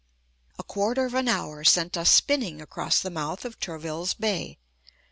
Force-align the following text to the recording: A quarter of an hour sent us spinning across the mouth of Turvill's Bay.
A 0.57 0.63
quarter 0.63 1.05
of 1.05 1.13
an 1.13 1.27
hour 1.27 1.63
sent 1.63 1.95
us 1.95 2.09
spinning 2.09 2.59
across 2.59 2.99
the 2.99 3.11
mouth 3.11 3.45
of 3.45 3.59
Turvill's 3.59 4.15
Bay. 4.15 4.57